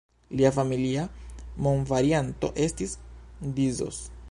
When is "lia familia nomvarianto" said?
0.37-2.51